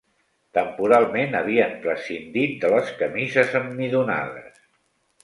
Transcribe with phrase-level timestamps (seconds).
[0.57, 4.65] Temporalment, havien prescindit de les camises emmidonades